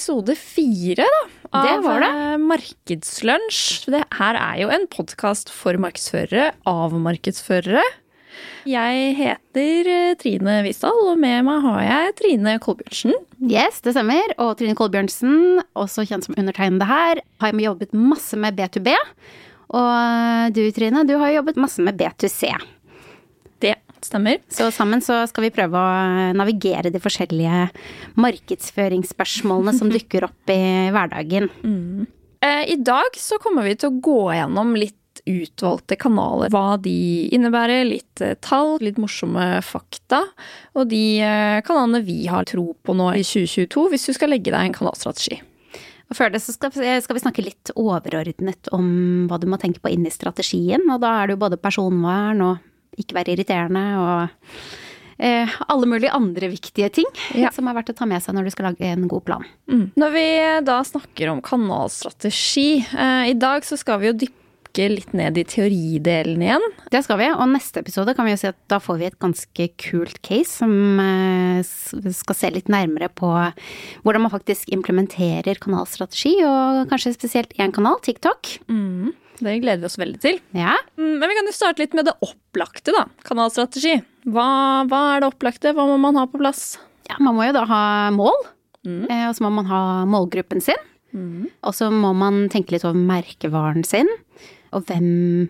[0.00, 1.20] episode fire, da.
[1.52, 2.08] Av Det var det.
[2.08, 3.86] eh, Markedslunsj.
[3.92, 7.82] Det her er jo en podkast for markedsførere av markedsførere.
[8.64, 13.12] Jeg heter eh, Trine Wisdal, og med meg har jeg Trine Kolbjørnsen.
[13.44, 14.32] Yes, det stemmer.
[14.38, 18.94] Og Trine Kolbjørnsen, også kjent som undertegnede her, har jobbet masse med B2B.
[19.76, 22.54] Og du Trine, du har jobbet masse med B2C.
[24.04, 24.38] Stemmer.
[24.48, 27.66] Så sammen så skal vi prøve å navigere de forskjellige
[28.20, 30.62] markedsføringsspørsmålene som dukker opp i
[30.94, 31.50] hverdagen.
[31.64, 32.08] Mm.
[32.40, 34.96] I dag så kommer vi til å gå gjennom litt
[35.28, 36.50] utvalgte kanaler.
[36.52, 40.22] Hva de innebærer, litt eh, tall, litt morsomme fakta.
[40.78, 44.52] Og de eh, kanalene vi har tro på nå i 2022, hvis du skal legge
[44.52, 45.40] deg en kanalstrategi.
[46.10, 49.82] Og før det så skal, skal vi snakke litt overordnet om hva du må tenke
[49.82, 50.82] på inn i strategien.
[50.90, 52.66] Og da er det jo både personvern og
[52.98, 54.50] ikke være irriterende og
[55.20, 57.50] eh, alle mulige andre viktige ting Ja.
[57.54, 59.44] som er verdt å ta med seg når du skal lage en god plan.
[59.68, 60.26] Når vi
[60.64, 64.16] da snakker om kanalstrategi, eh, i dag så skal vi jo
[64.70, 66.64] dykke litt ned i teoridelen igjen.
[66.92, 69.18] Det skal vi, og neste episode kan vi jo si at da får vi et
[69.20, 71.62] ganske kult case som eh,
[72.14, 73.30] skal se litt nærmere på
[74.04, 78.54] hvordan man faktisk implementerer kanalstrategi, og kanskje spesielt én kanal, TikTok.
[79.40, 80.38] Det gleder vi oss veldig til.
[80.54, 83.06] Ja, Mm, Men vi kan jo starte litt med det opplagte, da.
[83.24, 84.02] Kanalstrategi.
[84.28, 85.72] Hva, hva er det opplagte?
[85.74, 86.78] Hva må man ha på plass?
[87.10, 88.36] ja man må jo da ha mål,
[88.86, 89.08] mm.
[89.08, 90.78] og så må man ha målgruppen sin.
[91.66, 94.06] Og så må man tenke litt over merkevaren sin,
[94.72, 95.48] og hvem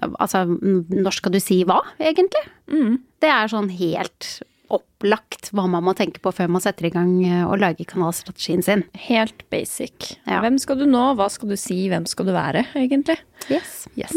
[0.00, 2.40] Altså, når skal du si hva, egentlig?
[3.20, 4.28] Det er sånn helt
[4.72, 7.10] opplagt hva man må tenke på før man setter i gang
[7.44, 8.86] og å lage kanalstrategien sin.
[8.96, 10.14] Helt basic.
[10.24, 10.40] Ja.
[10.40, 11.10] Hvem skal du nå?
[11.18, 11.76] Hva skal du si?
[11.92, 13.18] Hvem skal du være, egentlig?
[13.50, 13.82] Yes.
[13.98, 14.12] Yes.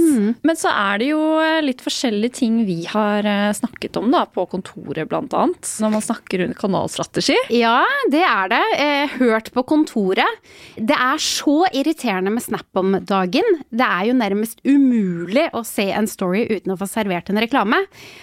[0.46, 4.24] Men så er det jo eh, litt forskjellige ting vi har eh, snakket om da,
[4.30, 5.72] på kontoret, annet.
[5.82, 7.38] Når man snakker under kanalstrategi.
[7.56, 7.82] Ja,
[8.12, 8.64] det er det.
[8.82, 10.42] Eh, hørt på kontoret.
[10.76, 13.62] Det er så irriterende med Snap om dagen.
[13.70, 17.82] Det er jo nærmest umulig å se en story uten å få servert en reklame.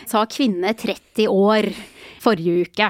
[0.09, 1.73] Sa kvinne 30 år
[2.23, 2.89] forrige uke.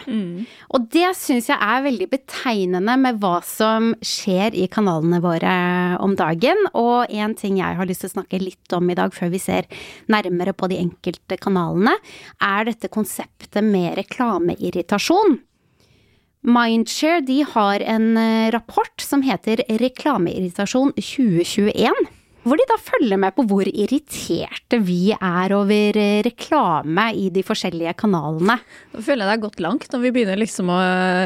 [0.76, 5.54] Og det syns jeg er veldig betegnende med hva som skjer i kanalene våre
[6.04, 6.66] om dagen.
[6.78, 9.42] Og en ting jeg har lyst til å snakke litt om i dag, før vi
[9.42, 9.68] ser
[10.12, 11.96] nærmere på de enkelte kanalene,
[12.42, 15.40] er dette konseptet med reklameirritasjon.
[16.42, 22.08] Mindshare de har en eh, rapport som heter Reklameirritasjon 2021.
[22.42, 27.44] Hvor de da følger med på hvor irriterte vi er over eh, reklame i de
[27.46, 28.56] forskjellige kanalene.
[28.92, 30.78] Da føler jeg det har gått langt når vi begynner liksom å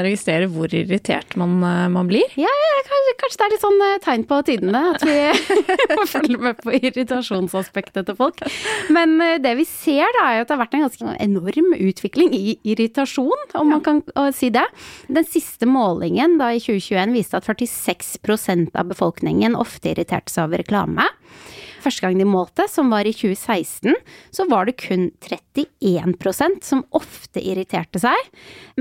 [0.05, 2.37] registrere hvor irritert man, eh, man blir.
[2.37, 5.17] Ja, ja, kanskje, kanskje det er litt sånn eh, tegn på tidene at vi
[5.97, 8.45] må følge med på irritasjonsaspektet til folk.
[8.93, 12.35] Men eh, det vi ser da, er at det har vært en ganske enorm utvikling
[12.37, 14.67] i irritasjon, om man kan eh, si det.
[15.09, 20.63] Den siste målingen da i 2021 viste at 46% av befolkningen ofte irriterte seg over
[20.63, 21.06] reklame.
[21.87, 23.95] Første gang de målte, som var i 2016,
[24.35, 28.31] så var det kun 31% som ofte irriterte seg,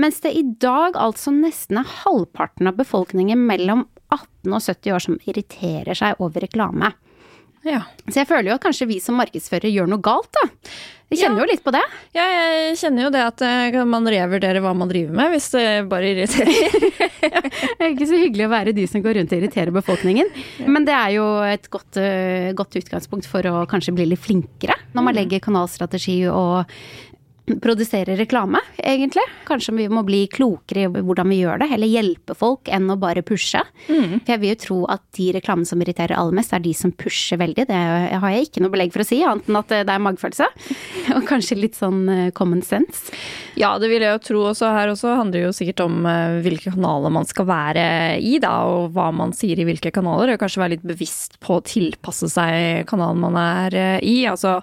[0.00, 5.04] mens det i dag altså nesten er halvparten av befolkningen mellom 18 og 70 år
[5.06, 6.90] som irriterer seg over reklame.
[7.66, 7.80] Ja.
[8.06, 10.46] Så jeg føler jo at kanskje vi som markedsfører gjør noe galt, da.
[11.10, 11.44] Vi kjenner Ja.
[11.44, 11.82] jo litt på det.
[12.16, 15.64] Ja, jeg kjenner jo det at eh, man revurderer hva man driver med, hvis det
[15.90, 16.50] bare irriterer.
[17.76, 20.28] Det er ikke så hyggelig å være de som går rundt og irriterer befolkningen.
[20.66, 24.76] Men det er jo et godt, øh, godt utgangspunkt for å kanskje bli litt flinkere
[24.94, 26.70] når man legger kanalstrategi og
[27.62, 29.22] produserer reklame, egentlig.
[29.46, 32.98] Kanskje vi må bli klokere i hvordan vi gjør det, heller hjelpe folk enn å
[33.00, 33.62] bare pushe.
[33.86, 36.92] For jeg vil jo tro at de reklamene som irriterer aller mest, er de som
[36.92, 37.68] pusher veldig.
[37.68, 37.80] Det
[38.22, 40.50] har jeg ikke noe belegg for å si, annet enn at det er magefølelse.
[41.16, 43.14] Og kanskje litt sånn øh, common sense.
[43.56, 44.40] Ja, det vil jeg jo tro.
[44.50, 47.86] Også her også handler det jo sikkert om eh, hvilke kanaler man skal være
[48.20, 50.34] i, da, og hva man sier i hvilke kanaler.
[50.34, 54.16] Og kanskje være litt bevisst på å tilpasse seg kanalen man er eh, i.
[54.28, 54.58] Altså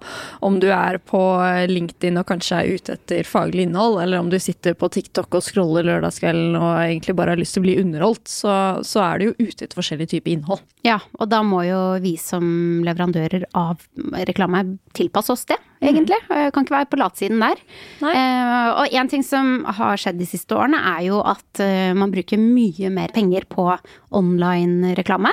[0.45, 4.29] om du er på eh, LinkedIn og kanskje er ute etter faglig innhold, eller om
[4.31, 7.77] du sitter på TikTok og scroller lørdagskvelden og egentlig bare har lyst til å bli
[7.81, 8.53] underholdt, så,
[8.85, 10.63] så er du jo ute etter forskjellig type innhold.
[10.83, 12.45] Ja, og da må jo vi som
[12.83, 13.83] leverandører av
[14.27, 14.65] reklame
[14.97, 16.19] tilpasse oss det, egentlig.
[16.27, 16.51] Mm.
[16.51, 17.61] Kan ikke være på latsiden der.
[18.03, 22.11] Eh, og en ting som har skjedd de siste årene, er jo at eh, man
[22.13, 23.69] bruker mye mer penger på
[24.13, 25.31] online-reklame.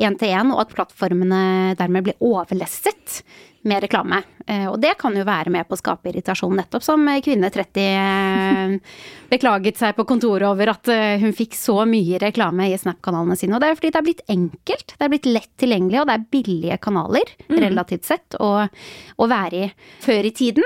[0.00, 3.20] Én til én, og at plattformene dermed blir overlesset
[3.68, 4.22] med reklame.
[4.46, 7.80] Eh, og det kan jo være med på å skape irritasjon, nettopp som kvinne 30
[7.84, 8.76] eh,
[9.32, 13.56] beklaget seg på kontoret over at eh, hun fikk så mye reklame i Snap-kanalene sine.
[13.56, 16.16] Og det er fordi det er blitt enkelt, det er blitt lett tilgjengelig, og det
[16.16, 19.68] er billige kanaler, relativt sett, å, å være i
[20.00, 20.64] før i tiden,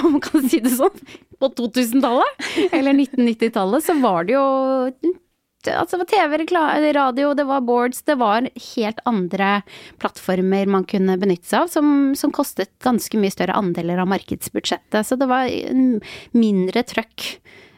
[0.00, 1.04] om man kan si det sånn.
[1.42, 4.44] På 2000-tallet, eller 1990-tallet, så var det jo
[5.70, 9.62] altså det var TV, radio, det var boards, det var helt andre
[10.02, 15.06] plattformer man kunne benytte seg av, som, som kostet ganske mye større andeler av markedsbudsjettet.
[15.06, 15.50] Så det var
[16.34, 17.28] mindre trøkk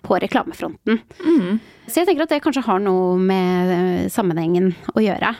[0.05, 1.01] på reklamefronten.
[1.25, 1.59] Mm.
[1.87, 5.35] Så jeg tenker at det kanskje har noe med eh, sammenhengen å gjøre.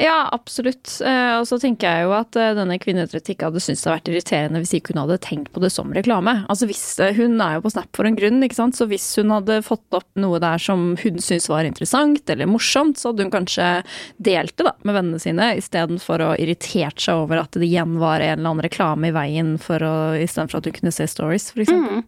[0.00, 0.88] Ja, absolutt.
[1.04, 3.98] Eh, og så tenker jeg jo at eh, denne kvinneidrett ikke hadde syntes det hadde
[3.98, 6.34] vært irriterende hvis ikke hun hadde tenkt på det som reklame.
[6.52, 6.84] Altså hvis,
[7.16, 8.76] Hun er jo på Snap for en grunn, ikke sant.
[8.76, 13.00] Så hvis hun hadde fått opp noe der som hun syntes var interessant eller morsomt,
[13.00, 13.72] så hadde hun kanskje
[14.20, 18.20] delt det da med vennene sine istedenfor å irritert seg over at det igjen var
[18.20, 21.72] en eller annen reklame i veien for å, istedenfor at hun kunne se stories, f.eks.
[21.72, 22.02] Mm.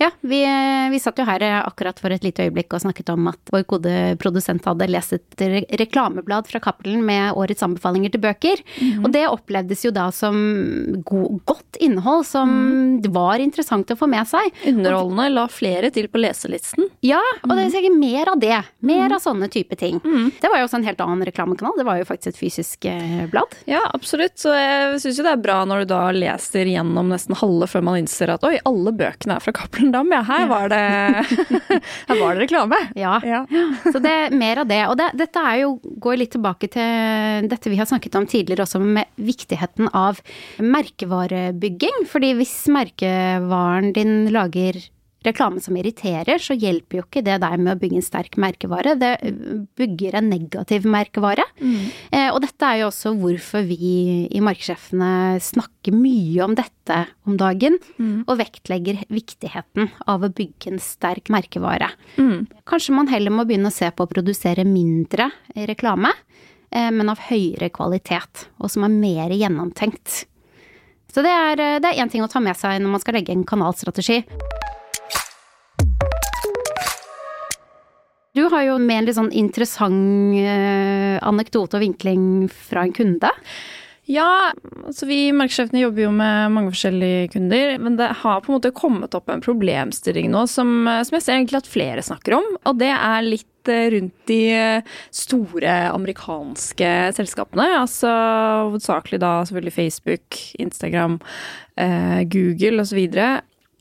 [0.00, 0.42] Ja, vi,
[0.92, 3.64] vi, satt jo her eh, akkurat for et lite øyeblikk og snakket om at vår
[3.70, 5.44] gode produsent hadde lest et
[5.80, 8.62] reklameblad fra Cappelen med årets anbefalinger til bøker.
[8.78, 9.06] Mm.
[9.06, 10.36] Og det opplevdes jo da som
[11.06, 13.08] god, godt innhold som mm.
[13.14, 14.52] var interessant å få med seg.
[14.70, 16.88] Underholdende, la flere til på leselisten.
[17.04, 18.58] Ja, og det er sikkert mer av det.
[18.84, 19.16] Mer mm.
[19.16, 20.00] av sånne type ting.
[20.04, 20.30] Mm.
[20.40, 21.76] Det var jo også en helt annen reklamekanal.
[21.78, 23.54] Det var jo faktisk et fysisk eh, blad.
[23.70, 24.36] Ja, absolutt.
[24.40, 27.86] Så jeg syns jo det er bra når du da leser gjennom nesten halve før
[27.86, 30.22] man innser at oi, alle bøkene er fra Cappelen Cappelen Dam, ja.
[30.22, 30.76] Her var det,
[32.08, 32.76] her var det reklame.
[32.98, 33.20] Ja.
[33.24, 33.44] ja.
[33.84, 34.80] Så det er mer av det.
[34.90, 35.72] Og det, dette er jo,
[36.02, 40.20] går litt tilbake til dette vi har snakket om tidligere også, med viktigheten av
[40.58, 42.04] merkevarebygging.
[42.10, 44.80] Fordi hvis merkevaren din lager
[45.28, 48.94] reklame som irriterer, så hjelper jo ikke det deg med å bygge en sterk merkevare.
[48.98, 49.12] Det
[49.78, 51.44] bygger en negativ merkevare.
[51.60, 51.88] Mm.
[52.10, 57.36] Eh, og dette er jo også hvorfor vi i Markedssjefene snakker mye om dette om
[57.40, 58.24] dagen, mm.
[58.26, 61.90] og vektlegger viktigheten av å bygge en sterk merkevare.
[62.16, 62.48] Mm.
[62.68, 65.30] Kanskje man heller må begynne å se på å produsere mindre
[65.68, 66.14] reklame,
[66.70, 70.24] eh, men av høyere kvalitet, og som er mer gjennomtenkt.
[71.12, 74.20] Så det er én ting å ta med seg når man skal legge en kanalstrategi.
[78.36, 83.32] Du har jo med en litt sånn interessant eh, anekdote og vinkling fra en kunde.
[84.08, 84.54] Ja,
[84.88, 88.72] altså vi markedssjefene jobber jo med mange forskjellige kunder, men det har på en måte
[88.72, 92.78] kommet opp en problemstilling nå som, som jeg ser egentlig at flere snakker om, og
[92.80, 94.40] det er litt eh, rundt de
[95.12, 97.68] store amerikanske selskapene.
[97.82, 98.08] Altså
[98.70, 101.20] hovedsakelig da selvfølgelig Facebook, Instagram,
[101.76, 103.04] eh, Google osv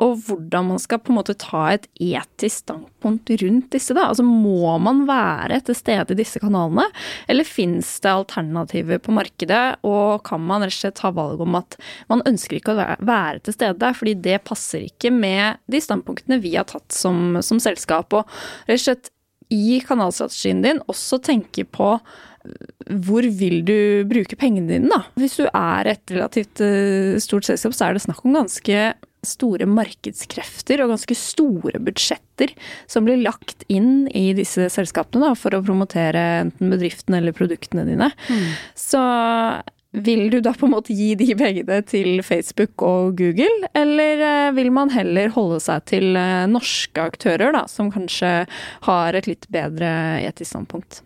[0.04, 3.96] og hvordan man skal på en måte ta et etisk standpunkt rundt disse.
[3.98, 4.08] da.
[4.12, 6.86] Altså Må man være til stede i disse kanalene,
[7.28, 9.80] eller fins det alternativer på markedet?
[9.88, 11.80] Og kan man rett og slett ta valg om at
[12.14, 16.54] man ønsker ikke å være til stede fordi det passer ikke med de standpunktene vi
[16.60, 18.14] har tatt som, som selskap.
[18.14, 18.30] Og
[18.70, 19.14] rett og slett
[19.54, 21.96] i kanalstrategien din også tenke på
[23.04, 25.02] hvor vil du bruke pengene dine, da?
[25.20, 28.84] Hvis du er et relativt eh, stort selskap, så er det snakk om ganske
[29.25, 32.54] store markedskrefter og ganske store budsjetter
[32.90, 37.88] som blir lagt inn i disse selskapene da, for å promotere enten bedriftene eller produktene
[37.88, 38.12] dine.
[38.30, 38.46] Mm.
[38.78, 39.02] Så
[39.98, 44.54] vil du da på en måte gi de pengene til Facebook og Google, eller eh,
[44.58, 48.31] vil man heller holde seg til eh, norske aktører, da, som kanskje
[48.88, 49.90] har et litt bedre
[50.28, 51.02] etisk standpunkt?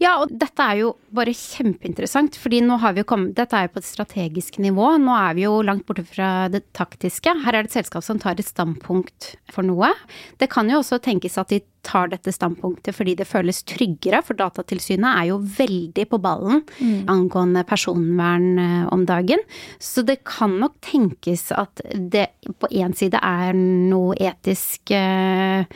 [0.00, 3.68] Ja, og dette er jo bare kjempeinteressant, fordi nå har vi jo kommet Dette er
[3.68, 4.92] jo på et strategisk nivå.
[5.02, 7.34] Nå er vi jo langt borte fra det taktiske.
[7.44, 9.92] Her er det et selskap som tar et standpunkt for noe.
[10.40, 14.38] Det kan jo også tenkes at de tar dette standpunktet fordi det føles tryggere, for
[14.38, 17.08] Datatilsynet er jo veldig på ballen mm.
[17.10, 19.42] angående personvern eh, om dagen.
[19.82, 25.66] Så det kan nok tenkes at det på én side er noe etisk eh,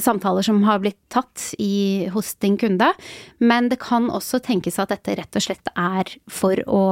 [0.00, 2.88] samtaler som har blitt tatt i, hos din kunde.
[3.44, 6.84] Men det kan også tenkes at dette rett og slett er for å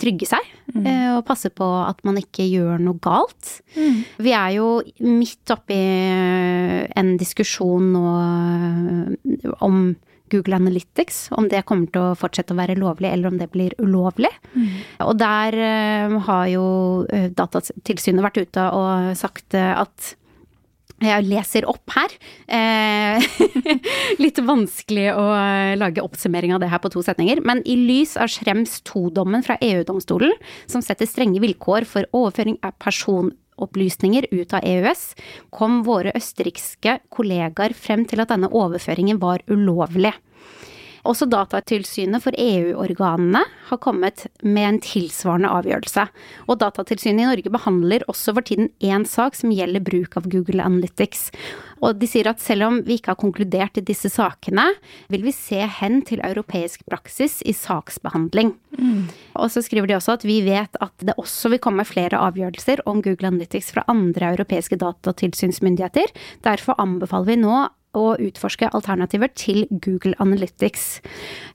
[0.00, 0.52] trygge seg.
[0.74, 0.84] Mm.
[0.88, 3.58] Eh, og passe på at man ikke gjør noe galt.
[3.76, 4.02] Mm.
[4.26, 4.68] Vi er jo
[5.04, 9.94] midt oppi en diskusjon nå eh, om
[10.32, 13.74] Google Analytics, om det kommer til å fortsette å være lovlig, eller om det blir
[13.78, 14.32] ulovlig.
[14.54, 14.68] Mm.
[15.04, 16.66] Og der uh, har jo
[17.36, 20.14] Datatilsynet vært ute og sagt at
[21.02, 22.12] jeg leser opp her.
[22.46, 23.24] Eh,
[24.22, 25.24] litt vanskelig å
[25.80, 27.42] lage oppsummering av det her på to setninger.
[27.44, 30.34] Men i lys av Schrems 2-dommen fra EU-domstolen,
[30.70, 32.76] som setter strenge vilkår for overføring av
[33.54, 35.14] personopplysninger ut av EØS,
[35.50, 40.12] kom våre østerrikske kollegaer frem til at denne overføringen var ulovlig.
[41.04, 46.06] Også Datatilsynet for EU-organene har kommet med en tilsvarende avgjørelse.
[46.48, 50.64] Og Datatilsynet i Norge behandler også for tiden én sak som gjelder bruk av Google
[50.64, 51.28] Analytics.
[51.84, 54.70] Og de sier at selv om vi ikke har konkludert i disse sakene,
[55.12, 58.54] vil vi se hen til europeisk praksis i saksbehandling.
[58.80, 59.04] Mm.
[59.36, 62.80] Og så skriver de også at vi vet at det også vil komme flere avgjørelser
[62.88, 66.16] om Google Analytics fra andre europeiske datatilsynsmyndigheter.
[66.46, 67.64] Derfor anbefaler vi nå
[67.96, 70.86] å utforske alternativer til Google Analytics.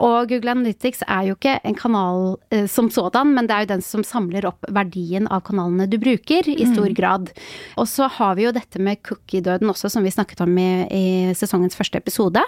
[0.05, 3.72] Og Google Analytics er jo ikke en kanal eh, som sådan, men det er jo
[3.74, 6.96] den som samler opp verdien av kanalene du bruker, i stor mm.
[6.98, 7.31] grad.
[7.79, 11.05] Og så har vi jo dette med cookie-døden også, som vi snakket om i, i,
[11.38, 12.43] sesongens første episode.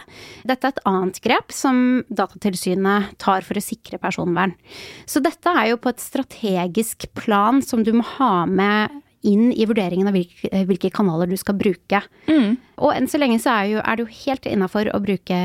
[0.48, 4.56] Dette er et annet grep som Datatilsynet tar for å sikre personvern.
[5.10, 9.66] Så dette er jo på et strategisk plan som du må ha med inn i
[9.70, 12.02] vurderingen av hvilke, eh, hvilke kanaler du skal bruke.
[12.28, 12.58] Mm.
[12.82, 15.38] Og enn så lenge så er, jo, er det jo helt innafor å bruke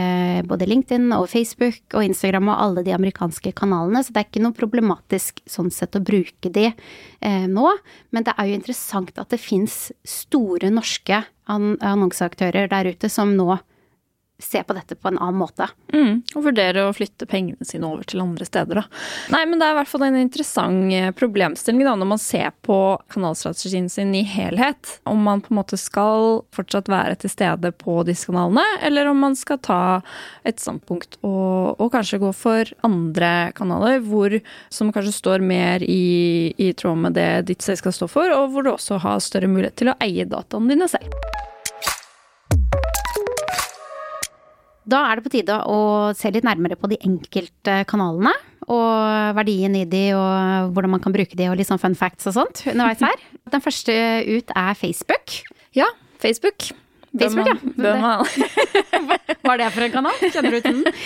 [0.49, 4.45] både LinkedIn og Facebook og Instagram og alle de amerikanske kanalene, så det er ikke
[4.47, 7.71] noe problematisk sånn sett å bruke de eh, nå.
[8.17, 13.59] Men det er jo interessant at det fins store norske annonseaktører der ute som nå
[14.39, 15.69] se på dette på en annen måte.
[15.95, 19.01] Mm, og vurdere å flytte pengene sine over til andre steder, da.
[19.33, 22.53] Nei, men det er i hvert fall en interessant eh, problemstilling da, når man ser
[22.67, 22.79] på
[23.13, 24.99] kanalstrategien sin i helhet.
[25.09, 29.25] Om man på en måte skal fortsatt være til stede på disse kanalene, eller om
[29.25, 29.81] man skal ta
[30.47, 34.37] et standpunkt og, og kanskje gå for andre kanaler hvor,
[34.73, 38.67] som kanskje står mer i, i tråd med det ditt selskap står for, og hvor
[38.67, 41.36] du også har større mulighet til å eie dataene dine selv.
[44.87, 45.79] Da er det på tide å
[46.15, 48.33] se litt nærmere på de enkelte kanalene.
[48.67, 52.27] Og verdien i de, og hvordan man kan bruke de, og litt sånn fun facts
[52.31, 53.23] og sånt underveis her.
[53.55, 53.95] Den første
[54.27, 55.39] ut er Facebook.
[55.77, 55.91] Ja,
[56.23, 56.71] Facebook.
[57.17, 57.55] Facebook, ja.
[57.81, 58.27] Bør man
[59.47, 60.19] Hva er det for en kanal?
[60.21, 60.99] Kjenner du til den?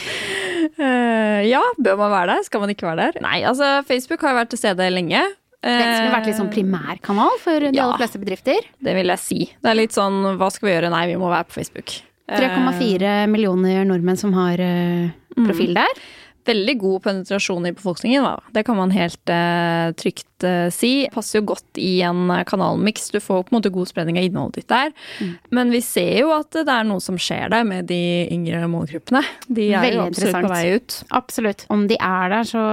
[0.80, 2.48] Uh, ja, bør man være der?
[2.48, 3.20] Skal man ikke være der?
[3.22, 5.22] Nei, altså Facebook har vært til stede lenge.
[5.60, 8.70] Den skulle vært litt sånn primærkanal for de ja, aller fleste bedrifter?
[8.80, 9.42] Det vil jeg si.
[9.60, 10.92] Det er litt sånn hva skal vi gjøre?
[10.92, 12.00] Nei, vi må være på Facebook.
[12.30, 16.02] 3,4 millioner nordmenn som har uh, profil der.
[16.48, 18.52] Veldig god penetrasjon i befolkningen, da.
[18.56, 21.04] Det kan man helt uh, trygt uh, si.
[21.12, 23.10] Passer jo godt i en kanalmiks.
[23.12, 24.94] Du får på en måte god spredning av innholdet ditt der.
[25.20, 25.34] Mm.
[25.58, 28.00] Men vi ser jo at det er noe som skjer der med de
[28.32, 29.22] yngre målgruppene.
[29.48, 30.98] De er Veldig jo absolutt på vei ut.
[31.20, 31.68] Absolutt.
[31.68, 32.64] Om de er der, så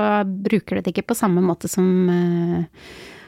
[0.48, 1.86] bruker de det ikke på samme måte som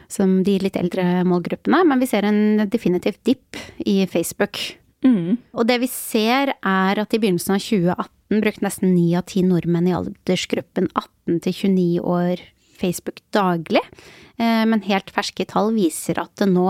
[0.09, 4.57] som de litt eldre målgruppene, men vi ser en definitivt dipp i Facebook.
[5.05, 5.37] Mm.
[5.55, 9.41] Og det vi ser er at i begynnelsen av 2018 brukte nesten ni av ti
[9.45, 12.43] nordmenn i aldersgruppen 18 til 29 år
[12.79, 13.83] Facebook daglig.
[14.39, 16.67] Eh, men helt ferske tall viser at det nå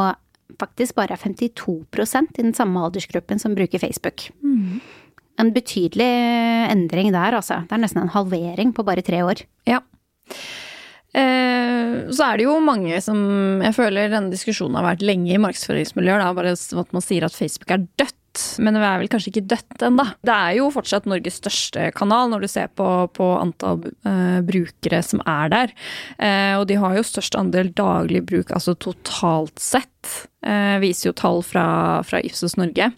[0.59, 4.29] faktisk bare er 52% i den samme aldersgruppen som bruker Facebook.
[4.41, 4.79] Mm.
[5.39, 6.09] En betydelig
[6.69, 7.61] endring der, altså.
[7.67, 9.45] Det er nesten en halvering på bare tre år.
[9.69, 9.79] Ja.
[11.17, 13.17] Eh, så er det jo mange som
[13.65, 16.25] Jeg føler denne diskusjonen har vært lenge i markedsføringsmiljøer.
[16.37, 18.28] Bare at man sier at Facebook er dødt
[18.61, 20.05] men det er vel kanskje ikke dødt ennå.
[20.25, 25.01] Det er jo fortsatt Norges største kanal når du ser på, på antall uh, brukere
[25.05, 25.75] som er der.
[26.21, 30.13] Uh, og de har jo størst andel daglig bruk, altså totalt sett,
[30.47, 31.67] uh, viser jo tall fra,
[32.07, 32.91] fra Ipsos Norge.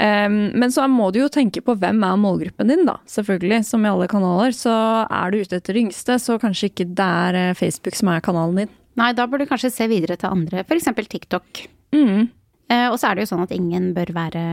[0.00, 2.98] Um, men så må du jo tenke på hvem er målgruppen din, da.
[3.10, 4.56] Selvfølgelig, som i alle kanaler.
[4.56, 8.64] Så er du ute etter yngste, så kanskje ikke det er Facebook som er kanalen
[8.64, 8.76] din.
[8.98, 10.90] Nei, da bør du kanskje se videre til andre, f.eks.
[11.08, 11.64] TikTok.
[11.94, 12.28] Mm.
[12.70, 14.44] Eh, og så er det jo sånn at ingen bør være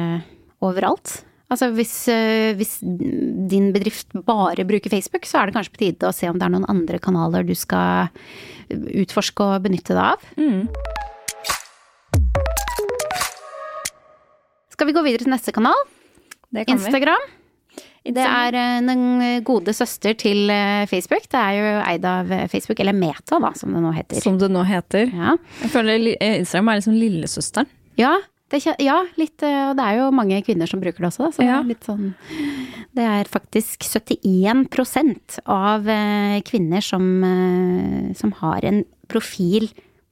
[0.66, 1.20] overalt.
[1.54, 6.10] Altså hvis, eh, hvis, din bedrift bare bruker Facebook, så er det kanskje på tide
[6.10, 8.10] å se om det er noen andre kanaler du skal
[8.68, 10.26] utforske og benytte deg av.
[10.36, 10.66] Mm.
[14.74, 15.78] Skal vi gå videre til neste kanal?
[16.58, 17.24] Instagram.
[17.30, 18.12] Vi.
[18.18, 19.08] Det er eh, den
[19.46, 20.50] gode søster til
[20.90, 21.30] Facebook.
[21.30, 24.24] Det er jo eid av Facebook, eller Meta, da, som det nå heter.
[24.26, 25.12] Som det nå heter.
[25.14, 25.38] Ja.
[25.62, 27.76] Jeg føler Instagram er liksom lillesøsteren.
[27.98, 31.32] Ja, det, ja, litt, eh, og det er jo mange kvinner som bruker det også.
[31.36, 31.58] Så ja.
[31.68, 32.14] litt sånn
[32.96, 39.68] Det er faktisk 71 av eh, kvinner som, eh, som har en profil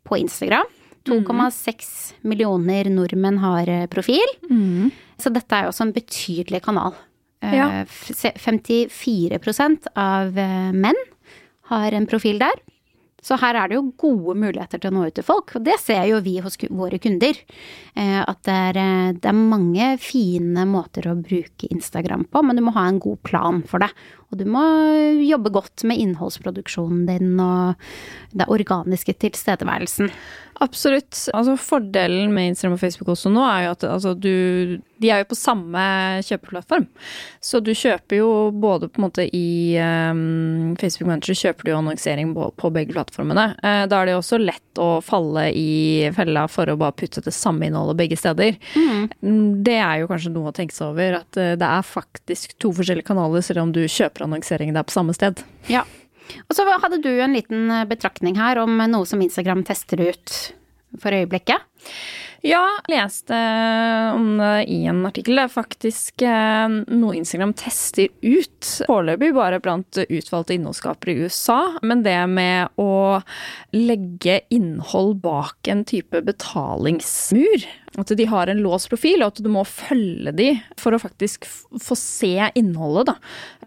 [0.06, 0.68] på Instagram.
[1.06, 2.25] 2,6 mm.
[2.27, 4.25] millioner nordmenn har profil.
[4.50, 4.92] Mm.
[5.22, 6.94] Så dette er jo også en betydelig kanal.
[7.46, 7.86] Ja.
[7.86, 10.34] 54% av
[10.74, 10.98] menn
[11.70, 12.58] har en profil der.
[13.25, 15.79] Så her er det jo gode muligheter til å nå ut til folk, og det
[15.82, 17.39] ser jo vi hos våre kunder.
[17.98, 22.55] Eh, at det er, eh, det er mange fine måter å bruke Instagram på, men
[22.55, 23.89] du må ha en god plan for det.
[24.29, 24.62] Og du må
[25.25, 27.82] jobbe godt med innholdsproduksjonen din og
[28.34, 30.12] den organiske tilstedeværelsen.
[30.64, 31.18] Absolutt.
[31.36, 35.22] Altså Fordelen med Instagram og Facebook også nå er jo at altså, du, de er
[35.22, 35.82] jo på samme
[36.24, 36.86] kjøpeplattform.
[37.44, 41.80] Så du kjøper jo både på en måte i um, Facebook Manager kjøper du jo
[41.82, 43.50] annonsering på, på begge plattformene.
[43.60, 47.24] Uh, da er det jo også lett å falle i fella for å bare putte
[47.26, 48.56] det samme innholdet begge steder.
[48.76, 49.60] Mm.
[49.66, 52.72] Det er jo kanskje noe å tenke seg over, at uh, det er faktisk to
[52.76, 55.44] forskjellige kanaler selv om du kjøper annonseringen der på samme sted.
[55.72, 55.84] Ja.
[56.48, 60.38] Og så hadde du en liten eh, betraktning her om noe som Instagram tester ut
[61.01, 61.65] for øyeblikket.
[62.46, 63.38] Ja, leste
[64.13, 65.39] om det i en artikkel.
[65.39, 68.70] Det er faktisk eh, noe Instagram tester ut.
[68.86, 71.58] Foreløpig bare blant utvalgte innholdsskapere i USA.
[71.82, 73.17] Men det med å
[73.74, 77.65] legge innhold bak en type betalingsmur
[78.02, 80.48] at de har en låst profil, og at du må følge de
[80.80, 83.12] for å faktisk få se innholdet.
[83.12, 83.16] Da.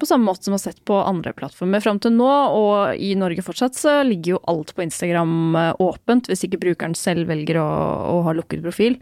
[0.00, 3.14] På samme måte som vi har sett på andre plattformer fram til nå, og i
[3.18, 7.60] Norge fortsatt, så ligger jo alt på Instagram eh, åpent, hvis ikke brukeren selv velger
[7.62, 7.68] å,
[8.12, 8.98] å ha lukket profil.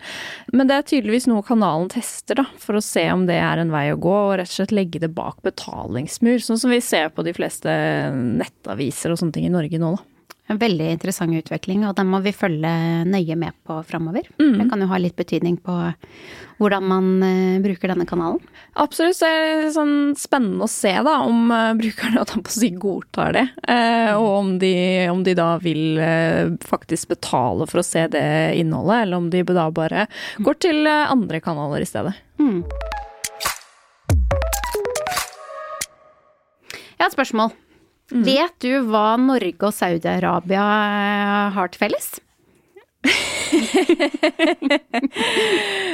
[0.55, 3.75] Men det er tydeligvis noe kanalen tester, da, for å se om det er en
[3.75, 7.11] vei å gå, og rett og slett legge det bak betalingsmur, sånn som vi ser
[7.15, 7.73] på de fleste
[8.15, 10.16] nettaviser og sånne ting i Norge nå, da.
[10.47, 12.71] En veldig interessant utvikling, og den må vi følge
[13.09, 14.29] nøye med på framover.
[14.39, 14.61] Mm.
[14.61, 15.75] Det kan jo ha litt betydning på
[16.61, 18.39] hvordan man uh, bruker denne kanalen.
[18.79, 19.19] Absolutt.
[19.19, 23.45] Det er sånn spennende å se da, om uh, brukerne på å si godtar det.
[23.67, 24.73] Uh, og om de,
[25.11, 25.99] om de, da vil
[26.63, 28.27] faktisk betale for å se det
[28.61, 30.07] innholdet, eller om de da bare
[30.39, 32.15] går til andre kanaler i stedet.
[32.39, 32.63] Mm.
[36.97, 37.57] Jeg har et spørsmål.
[38.13, 38.23] Mm.
[38.27, 42.13] Vet du hva Norge og Saudi-Arabia eh, har til felles?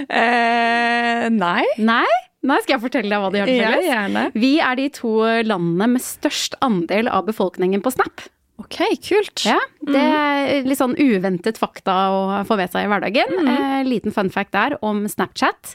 [0.09, 1.65] eh, nei.
[1.79, 2.11] Nei?
[2.43, 3.87] Nei, skal jeg fortelle deg hva de har til felles?
[3.87, 4.25] Ja, gjerne.
[4.35, 5.13] Vi er de to
[5.47, 8.25] landene med størst andel av befolkningen på Snap.
[8.61, 9.43] Ok, kult.
[9.47, 10.15] Ja, Det mm.
[10.15, 13.33] er litt sånn uventet fakta å få med seg i hverdagen.
[13.41, 13.51] Mm.
[13.53, 15.75] Eh, liten fun fact der om Snapchat,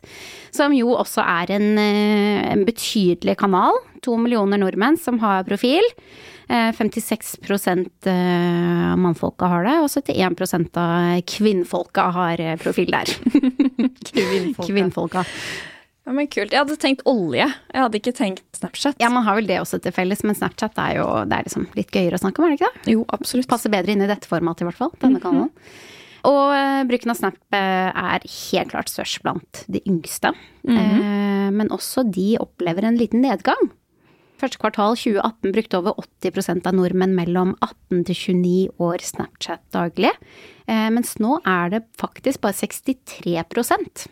[0.55, 3.81] som jo også er en, eh, en betydelig kanal.
[4.05, 5.83] To millioner nordmenn som har profil.
[6.47, 13.09] 56 eh, 56 av mannfolka har det, og 71% av kvinnfolka har profil der.
[14.13, 14.69] Kvinnfolka.
[14.69, 15.25] Kvinnfolka.
[16.07, 16.53] Ja, men Kult.
[16.55, 17.43] Jeg hadde tenkt olje.
[17.43, 18.95] Jeg hadde ikke tenkt Snapchat.
[19.03, 21.67] Ja, man har vel det også til felles, men Snapchat er jo det er liksom
[21.75, 22.93] litt gøyere å snakke om, er det ikke det?
[22.93, 23.49] Jo, absolutt.
[23.51, 24.93] Passer bedre inn i dette formatet, i hvert fall.
[25.01, 25.49] Denne mm -hmm.
[26.27, 30.31] Og uh, bruken av Snap uh, er helt klart størst blant de yngste.
[30.63, 31.51] Mm -hmm.
[31.51, 33.71] men også de opplever en liten nedgang.
[34.39, 35.93] Første kvartal 2018 brukte over
[36.23, 40.11] 80% av nordmenn mellom 18 til 29 år Snapchat daglig.
[40.67, 44.07] Mens nå er det faktisk bare 63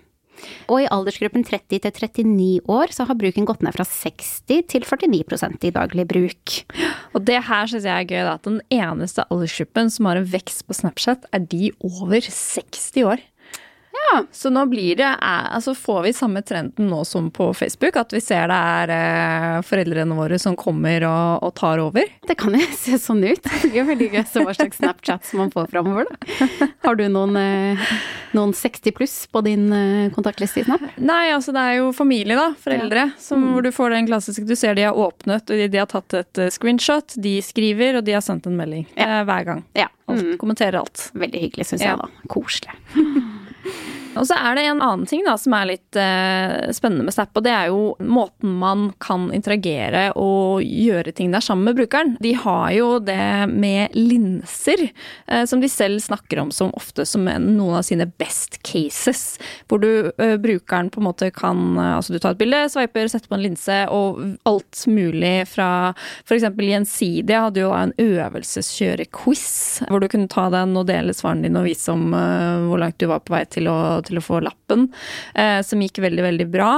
[0.70, 4.86] og i aldersgruppen 30 til 39 år så har bruken gått ned fra 60 til
[4.86, 6.56] 49% i daglig bruk.
[7.14, 10.30] Og det her syns jeg er gøy, da, at den eneste aldersgruppen som har en
[10.36, 13.24] vekst på Snapchat, er de over 60 år.
[14.32, 18.22] Så nå blir det Altså får vi samme trenden nå som på Facebook, at vi
[18.24, 22.10] ser det er eh, foreldrene våre som kommer og, og, tar over?
[22.28, 23.50] Det kan jo se sånn ut.
[23.64, 26.68] Det er veldig gøy å se hva slags Snapchat man får framover, da.
[26.86, 27.86] Har du noen, eh,
[28.36, 30.84] noen 60 pluss på din eh, kontaktliste i Snap?
[30.98, 32.52] Nei, altså det er jo familie, da.
[32.62, 33.08] Foreldre.
[33.10, 33.22] Ja.
[33.22, 33.56] Som, mm.
[33.56, 36.18] Hvor du får den klassiske Du ser de har åpnet, og de, de har tatt
[36.20, 38.88] et screenshot, de skriver, og de har sendt en melding.
[39.00, 39.24] Ja.
[39.26, 39.66] Hver gang.
[39.78, 39.90] Ja.
[40.06, 40.38] Alt, mm.
[40.38, 41.10] Kommenterer alt.
[41.14, 42.10] Veldig hyggelig, syns jeg da.
[42.32, 42.76] Koselig.
[44.16, 47.34] Og så er det en annen ting da, som er litt eh, spennende med Snap,
[47.36, 52.16] og det er jo måten man kan interagere og gjøre ting der sammen med brukeren.
[52.24, 54.88] De har jo det med linser,
[55.28, 59.38] eh, som de selv snakker om som ofte som noen av sine best cases.
[59.70, 63.08] Hvor du, eh, brukeren på en måte kan eh, Altså du tar et bilde, sveiper,
[63.08, 65.94] setter på en linse, og alt mulig fra
[66.26, 66.44] f.eks.
[66.66, 69.46] Gjensidige hadde jo en øvelseskjørequiz,
[69.90, 72.98] hvor du kunne ta den og dele svaren din og vise om uh, hvor langt
[73.00, 74.88] du var på vei til å til å få lappen,
[75.34, 76.72] eh, som gikk veldig, veldig bra.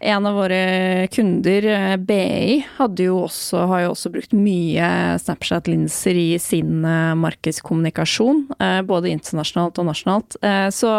[0.00, 2.64] En av våre kunder, eh, BI,
[2.98, 8.44] jo også, har jo også brukt mye Snapchat-linser i sin eh, markedskommunikasjon,
[8.88, 10.36] både internasjonalt og nasjonalt.
[10.74, 10.90] Så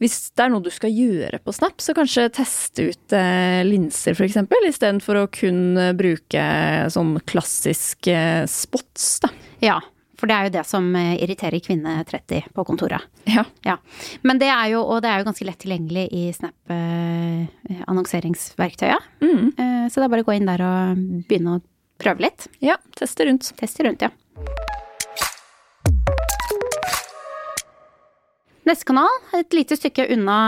[0.00, 3.16] hvis det er noe du skal gjøre på Snap, så kanskje teste ut
[3.66, 6.42] linser f.eks., istedenfor å kun bruke
[6.92, 8.10] sånn klassisk
[8.50, 9.32] spots, da.
[9.64, 9.78] Ja,
[10.18, 13.02] for det er jo det som eh, irriterer kvinne 30 på kontoret.
[13.30, 13.44] Ja.
[13.66, 13.76] ja.
[14.26, 19.02] Men det er jo, og det er jo ganske lett tilgjengelig i Snap-annonseringsverktøyet.
[19.22, 19.46] Eh, mm.
[19.54, 20.98] Eh, så det er bare å gå inn der og
[21.30, 21.62] begynne å
[22.02, 22.40] prøve litt.
[22.64, 23.44] Ja, teste rundt.
[23.58, 24.10] Teste rundt, ja.
[28.68, 30.38] Neste kanal, et lite stykke unna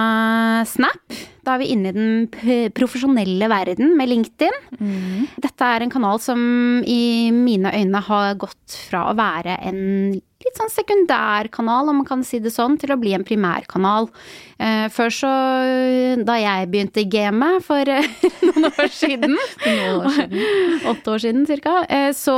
[0.69, 1.15] Snap.
[1.47, 4.59] Da er vi inne i den profesjonelle verden med LinkedIn.
[4.77, 5.29] Mm.
[5.41, 6.41] Dette er en kanal som
[6.85, 9.81] i mine øyne har gått fra å være en
[10.51, 14.11] litt sånn sekundærkanal, om man kan si det sånn, til å bli en primærkanal.
[14.61, 15.31] Eh, før så,
[16.27, 18.05] da jeg begynte i gamet for eh,
[18.49, 20.43] noen år siden, noen år siden.
[20.91, 22.35] åtte år siden cirka, eh, så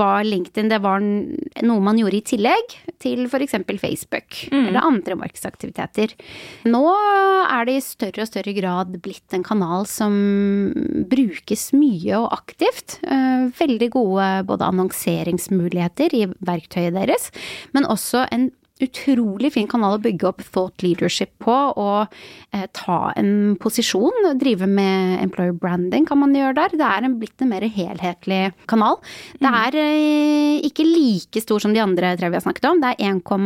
[0.00, 3.54] var LinkedIn det var noe man gjorde i tillegg til f.eks.
[3.80, 4.64] Facebook mm.
[4.70, 6.16] eller andre markedsaktiviteter.
[6.70, 10.16] Nå er det i større og større grad blitt en kanal som
[11.10, 12.98] brukes mye og aktivt.
[13.60, 16.24] Veldig gode både annonseringsmuligheter i
[16.70, 17.30] verktøyet deres,
[17.74, 22.08] men også en utrolig fin kanal å bygge opp thought leadership på, og
[22.56, 24.30] eh, ta en posisjon.
[24.40, 26.78] Drive med employer branding kan man gjøre der.
[26.80, 28.96] Det er en, blitt en mer helhetlig kanal.
[29.36, 29.58] Det Mm.
[29.66, 32.80] er eh, ikke like stor som de andre tre vi har snakket om.
[32.80, 33.36] Det er ca.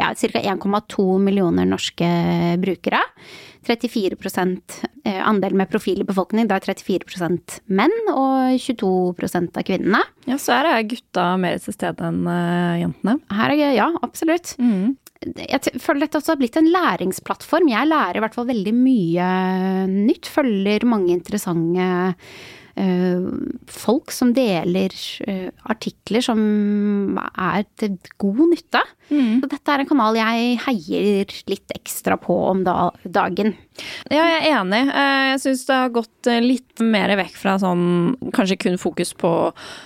[0.00, 2.10] ja, 1,2 millioner norske
[2.58, 3.04] brukere.
[3.66, 4.16] 34
[5.04, 10.02] eh, andel med profil i befolkningen, det er 34% menn og 22% av kvinnene.
[10.26, 13.18] Ja, så her er gutta mer til stede enn eh, jentene.
[13.32, 14.56] Her er ja, absolutt.
[15.22, 17.70] Jeg føler dette også har blitt en læringsplattform.
[17.70, 19.28] Jeg lærer i hvert fall veldig mye
[19.92, 20.30] nytt.
[20.32, 21.86] Følger mange interessante
[23.68, 24.94] folk som deler
[25.26, 28.82] eh, artikler som er til god nytte.
[29.12, 33.50] Så dette er en kanal jeg heier litt ekstra på om da, dagen.
[34.08, 34.80] Ja, jeg er enig.
[34.88, 39.12] Eh, Jeg syns det har gått eh, litt mer vekk fra sånn kanskje kun fokus
[39.20, 39.30] på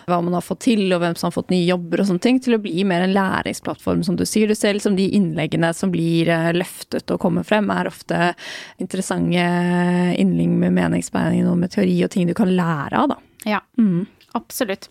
[0.06, 2.38] hva man har fått til og hvem som har fått nye jobber og sånne ting,
[2.42, 4.46] til å bli mer en læringsplattform, som du sier.
[4.50, 8.30] Du ser liksom de innleggene som blir eh, løftet og kommer frem, er ofte
[8.82, 9.42] interessante
[10.22, 13.18] innlegg med meningsbeining og med teori og ting du kan lære av, da.
[13.46, 13.60] Ja,
[14.34, 14.88] absolutt.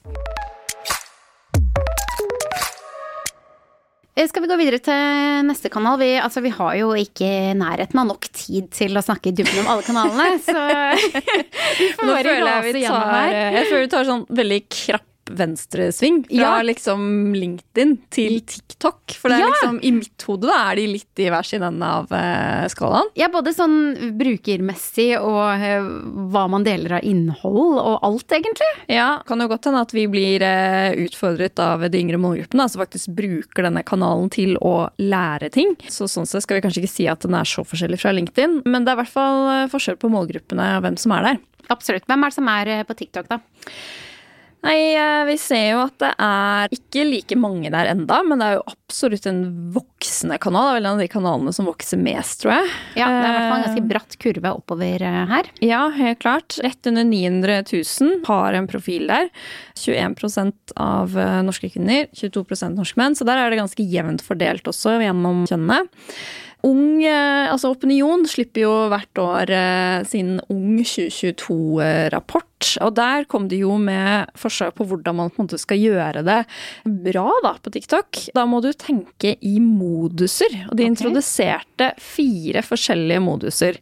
[4.16, 5.98] Eh, Skal vi gå videre til neste kanal?
[6.00, 7.28] Vi, altså, vi har jo ikke
[7.60, 10.56] nærheten av nok tid til å snakke i dybden om alle kanalene, så
[11.82, 13.36] vi får Nå bare føler jeg rase vi gjennom tar, her.
[13.58, 16.62] jeg føler vi tar sånn veldig krapp venstresving fra Ja.
[16.62, 19.12] liksom LinkedIn til TikTok.
[19.18, 19.48] For det er Ja.
[19.54, 23.10] liksom, i mitt hode da er de litt i hver sin ende av uh, skalaen.
[23.16, 28.70] Ja, både sånn brukermessig og uh, hva man deler av innhold og alt, egentlig.
[28.88, 32.82] Ja, kan jo godt hende at vi blir uh, utfordret av de yngre målgruppene, som
[32.84, 35.76] faktisk bruker denne kanalen til å lære ting.
[35.90, 38.62] Så sånn sett skal vi kanskje ikke si at den er så forskjellig fra LinkedIn,
[38.66, 41.40] men det er i hvert fall forskjell på målgruppene og hvem som er der.
[41.74, 42.06] Absolutt.
[42.06, 43.40] Hvem er det som er på TikTok, da?
[44.66, 48.50] Nei, eh, vi ser jo at det er ikke like mange der enda, men det
[48.50, 49.44] er jo absolutt en
[49.76, 50.72] voksende kanal.
[50.72, 52.74] Det er vel en av de kanalene som vokser mest, tror jeg.
[52.98, 55.50] Ja, det er i hvert fall en Eh, ganske bratt kurve oppover eh, her.
[55.64, 56.58] Ja, helt klart.
[56.64, 59.30] Rett under 900 000 har en profil der.
[59.76, 63.16] 21 av eh, norske kvinner, 22 norske menn.
[63.16, 65.86] Så der er det ganske jevnt fordelt også gjennom kjønnene.
[66.66, 72.55] Ung, eh, altså Opinion slipper jo hvert år eh, sin Ung 2022-rapport.
[72.82, 76.24] Og der kom de jo med forslag på hvordan man på en måte skal gjøre
[76.26, 76.40] det
[77.08, 78.22] bra da, på TikTok.
[78.36, 80.62] Da må du tenke i moduser.
[80.70, 80.92] Og de okay.
[80.94, 83.80] introduserte fire forskjellige moduser.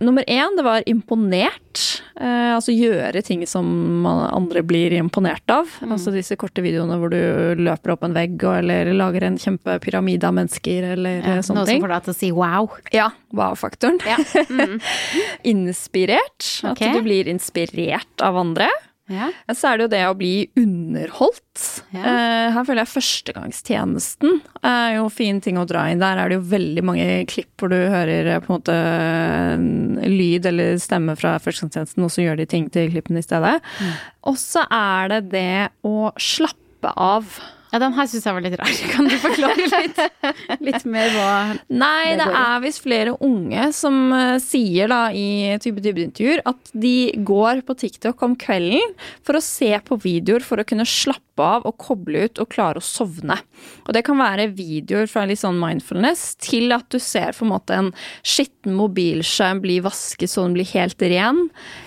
[0.00, 2.02] Nummer én, det var imponert.
[2.14, 3.66] Eh, altså gjøre ting som
[4.04, 5.70] man, andre blir imponert av.
[5.82, 10.28] Altså disse korte videoene hvor du løper opp en vegg og, eller lager en kjempepyramide
[10.28, 12.70] av mennesker eller Ja, eh, sånne noe som får deg til å si wow.
[12.94, 13.98] Ja, wow-faktoren.
[14.06, 14.18] Ja.
[14.52, 14.78] Mm.
[15.54, 16.48] Inspirert.
[16.68, 18.70] At du blir inspirert av andre.
[19.10, 19.28] ja.
[19.52, 21.62] Så er det jo det å bli underholdt.
[21.92, 22.02] Ja.
[22.02, 26.00] Eh, her føler jeg førstegangstjenesten er jo fin ting å dra inn.
[26.02, 30.48] Der er det jo veldig mange klipp hvor du hører eh, på en måte lyd
[30.48, 33.58] eller stemme fra førstegangstjenesten, og så gjør de ting til klippene i stedet.
[33.82, 33.92] Mm.
[34.32, 37.36] Og så er det det å slappe av.
[37.72, 38.72] Ja, den her syns jeg var litt rar.
[38.92, 40.00] Kan du forklare litt,
[40.66, 41.30] litt mer hva
[41.72, 46.72] Nei, Det det er visst flere unge som uh, sier da i type dybdeintervjuer at
[46.76, 48.92] de går på TikTok om kvelden
[49.24, 52.80] for å se på videoer for å kunne slappe av og koble ut og klare
[52.80, 53.38] å sovne.
[53.86, 57.52] Og det kan være videoer fra litt sånn mindfulness til at du ser på en
[57.54, 61.46] måte en skitten mobilskjerm bli vasket så den blir helt ren,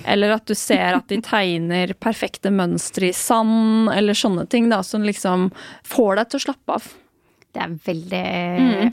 [0.10, 4.82] eller at du ser at de tegner perfekte mønstre i sand, eller sånne ting da,
[4.86, 5.52] som liksom
[5.84, 6.94] får deg til å slappe av.
[7.56, 8.24] Det er veldig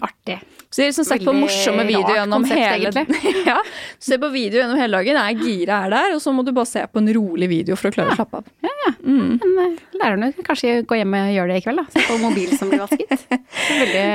[0.07, 0.39] artig.
[0.73, 3.59] Så de har liksom sett på morsomme videoer gjennom konsept, hele ja,
[4.01, 6.71] Se på video gjennom hele dagen, Nei, giret er der, og så må du bare
[6.71, 8.49] se på en rolig video for å klare å slappe av.
[8.63, 11.87] Men eh, lærerne kan kanskje gå hjem og gjøre det i kveld, da.
[11.93, 13.27] Se på mobilen som blir vasket.
[13.29, 14.07] Det er Veldig...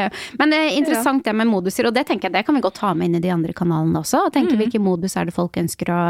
[0.42, 2.96] Men eh, interessant det med moduser, og det tenker jeg det kan vi godt ta
[2.98, 4.26] med inn i de andre kanalene også.
[4.28, 6.02] Og tenke hvilke modus er det folk ønsker å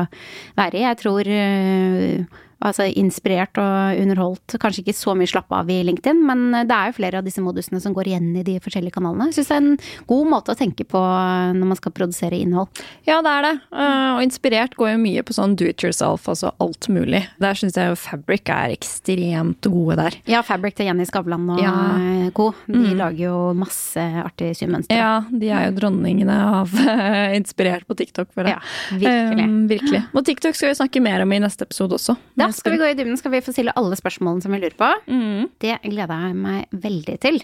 [0.57, 0.85] være i.
[0.85, 4.55] Jeg tror eh, Altså inspirert og underholdt.
[4.61, 7.41] Kanskje ikke så mye slappe av i LinkedIn, men det er jo flere av disse
[7.43, 9.27] modusene som går igjen i de forskjellige kanalene.
[9.29, 12.81] Jeg syns det er en god måte å tenke på når man skal produsere innhold.
[13.05, 13.53] Ja, det er det.
[13.69, 17.23] Uh, og inspirert går jo mye på sånn do it yourself, altså alt mulig.
[17.43, 20.17] Der syns jeg jo Fabric er ekstremt gode der.
[20.29, 21.75] Ja, Fabric til Jenny Skavlan og Ja.
[22.01, 22.49] eh, co.
[22.67, 24.97] De lager jo masse artige symønstre.
[24.97, 28.57] Ja, de er jo dronningene av eh, inspirert på TikTok, føler jeg.
[28.57, 29.45] Ja, virkelig.
[29.45, 30.03] Um, virkelig.
[30.13, 32.17] Og TikTok skal vi snakke mer om i neste episode også.
[32.53, 34.89] Skal vi gå i dybden, skal vi få stille alle spørsmålene som vi lurer på.
[35.11, 35.49] Mm.
[35.59, 37.41] Det gleder jeg meg veldig til.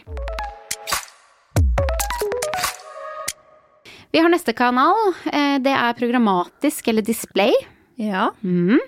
[4.13, 4.95] Vi har neste kanal.
[5.31, 7.53] Eh, Det er programmatisk eller display.
[7.97, 8.29] Ja.
[8.41, 8.79] Mhm.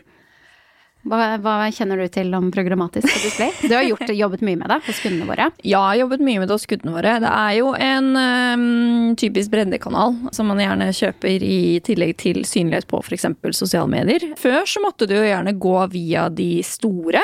[1.06, 3.52] Hva, hva kjenner du til om programmatisk på display?
[3.70, 5.50] Du har gjort, jobbet mye med det hos kundene våre.
[5.66, 7.14] Ja, jeg har jobbet mye med det hos kundene våre.
[7.22, 12.88] Det er jo en um, typisk breddekanal som man gjerne kjøper i tillegg til synlighet
[12.90, 13.28] på f.eks.
[13.58, 14.28] sosiale medier.
[14.40, 17.22] Før så måtte du jo gjerne gå via de store,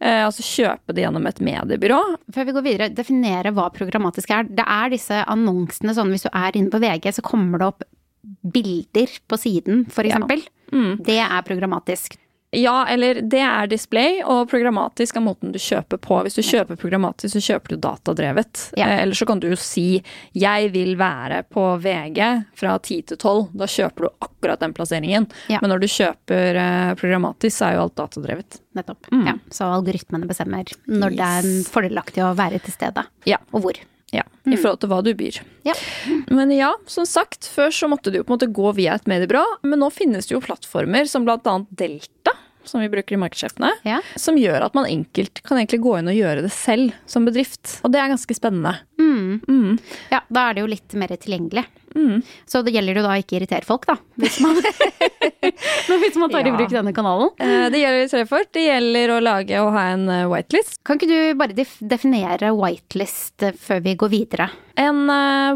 [0.00, 2.00] eh, altså kjøpe det gjennom et mediebyrå.
[2.34, 4.48] Før vi går videre, definere hva programmatisk er.
[4.48, 7.86] Det er disse annonsene sånn hvis du er inne på VG, så kommer det opp
[8.42, 10.44] bilder på siden, for eksempel.
[10.72, 10.98] Mm.
[11.04, 12.16] Det er programmatisk.
[12.54, 16.18] Ja, eller det er display, og programmatisk er måten du kjøper på.
[16.26, 18.66] Hvis du kjøper programmatisk, så kjøper du datadrevet.
[18.76, 18.90] Ja.
[18.90, 20.02] Eh, Eller så kan du jo si
[20.36, 23.48] 'jeg vil være på VG fra 10 til 12'.
[23.56, 25.26] Da kjøper du akkurat den plasseringen.
[25.48, 25.58] Ja.
[25.62, 28.60] Men når du kjøper eh, programmatisk, så er jo alt datadrevet.
[28.76, 29.08] Nettopp.
[29.10, 29.26] Mm.
[29.26, 33.38] Ja, så algoritmene bestemmer når det er fordelaktig å være til stede, Ja.
[33.52, 33.74] og hvor.
[34.12, 35.40] Ja, I forhold til hva du byr.
[35.64, 35.72] Ja.
[36.28, 39.04] Men ja, som sagt, før så måtte du jo på en måte gå via et
[39.08, 42.21] mediebyrå, men nå finnes det jo plattformer som blant annet Delta,
[42.64, 44.00] som vi bruker i markedssjefene, Ja.
[44.16, 47.78] som gjør at man enkelt kan egentlig gå inn og gjøre det selv som bedrift.
[47.84, 48.76] Og det er ganske spennende.
[49.02, 49.40] Mm.
[49.48, 49.78] Mm.
[50.12, 51.64] ja, da er det jo litt mer tilgjengelig.
[51.94, 52.22] Mm.
[52.48, 53.96] Så det gjelder jo da ikke irritere folk, da.
[54.16, 54.56] Hvis man,
[56.00, 57.32] hvis man tar i bruk denne kanalen.
[57.42, 60.78] Eh, Det gjelder Trefort, det gjelder å lage og ha en eh, whitelist.
[60.86, 61.56] Kan ikke du bare
[61.92, 64.48] definere whitelist eh, før vi går videre?
[64.80, 65.04] En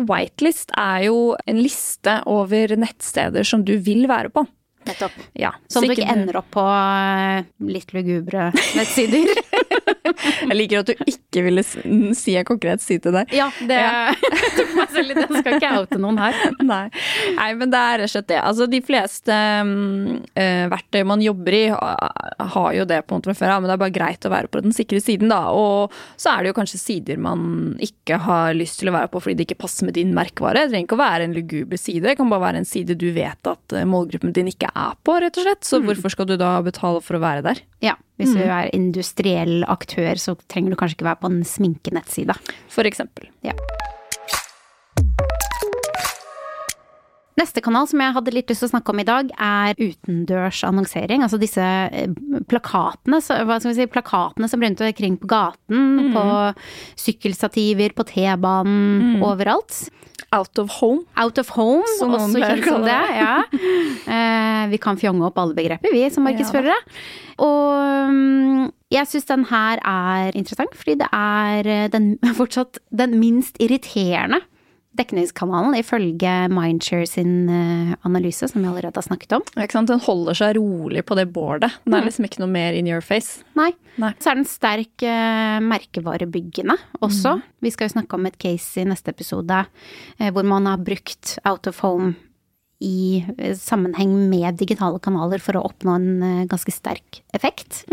[0.06, 4.44] whitelist er jo en liste over nettsteder som du vil være på.
[4.86, 5.12] Nettopp.
[5.34, 9.32] Ja, at så du ikke ender opp på eh, litt lugubre nettsider.
[10.50, 13.32] Jeg liker at du ikke ville si en konkret side deg.
[13.36, 14.14] ja, det Ja.
[14.56, 15.20] tok meg selv litt.
[15.24, 16.38] Jeg skal ikke oute noen her.
[16.72, 16.84] Nei.
[17.36, 18.40] Nei, men det er rett og slett det.
[18.40, 23.30] Altså, de fleste mm, eh, verktøy man jobber i, har jo det på en måte
[23.32, 25.42] fra før av, men det er bare greit å være på den sikre siden, da.
[25.56, 29.22] Og så er det jo kanskje sider man ikke har lyst til å være på
[29.24, 30.64] fordi det ikke passer med din merkevare.
[30.66, 33.08] Det trenger ikke å være en luguber side, det kan bare være en side du
[33.16, 35.64] vet at eh, målgruppen din ikke er på, rett og slett.
[35.66, 37.60] Så hvorfor skal du da betale for å være der?
[37.84, 42.36] Ja, hvis du er industriell aktør, så trenger du kanskje ikke være på en sminkenettside.
[42.72, 43.28] For eksempel.
[43.44, 43.52] Ja.
[47.36, 50.62] Neste kanal som jeg hadde litt lyst til å snakke om i dag, er utendørs
[50.64, 51.20] annonsering.
[51.26, 52.08] Altså disse eh,
[52.48, 56.24] plakatene, så- hva skal vi si, plakatene som rundt omkring på gaten, på
[56.96, 59.90] sykkelstativer, på T-banen, overalt.
[60.32, 61.04] Out of home.
[61.20, 62.96] Out of home, Som noen også kjent som det.
[63.20, 63.34] Ja.
[64.06, 66.74] Eh, vi kan fjonge opp alle begreper, vi som markedsførere.
[67.44, 73.18] Og mm, jeg syns den her er interessant, fordi det er eh, den, fortsatt den
[73.20, 74.40] minst irriterende
[74.96, 79.42] dekningskanalen ifølge Mindshare sin eh, analyse, som vi allerede har snakket om.
[79.86, 81.72] Den holder seg rolig på det bordet.
[81.84, 81.98] Den Mm.
[82.00, 83.42] er liksom ikke noe mer in your face.
[83.54, 83.72] Nei.
[83.98, 84.12] Nei.
[84.20, 87.40] Så er den sterk uh, merkevarebyggende også.
[87.64, 89.62] Vi skal jo snakke om et case i neste episode
[90.20, 92.14] uh, hvor man har brukt out of home
[92.84, 97.84] i eh, sammenheng med digitale kanaler for å oppnå en eh, ganske sterk effekt.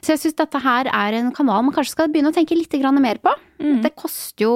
[0.00, 2.72] Så jeg syns dette her er en kanal man kanskje skal begynne å tenke litt
[3.00, 3.34] mer på.
[3.84, 4.54] Det koster jo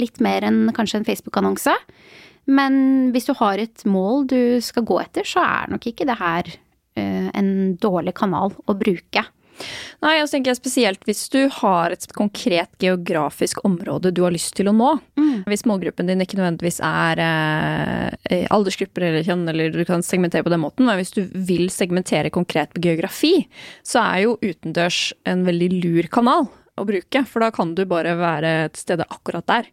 [0.00, 1.74] litt mer enn kanskje en Facebook-annonse.
[2.50, 6.16] Men hvis du har et mål du skal gå etter, så er nok ikke det
[6.20, 6.48] her
[6.96, 9.24] eh, en dårlig kanal å bruke.
[10.04, 14.54] Nei, jeg tenker jeg spesielt hvis du har et konkret geografisk område du har lyst
[14.58, 14.92] til å nå.
[15.50, 20.52] Hvis målgruppen din ikke nødvendigvis er eh, aldersgrupper eller kjønn, eller du kan segmentere på
[20.52, 23.34] den måten, men hvis du vil segmentere konkret på geografi,
[23.86, 26.48] så er jo utendørs en veldig lur kanal
[26.80, 29.72] å bruke, for da kan du bare være til stede akkurat der.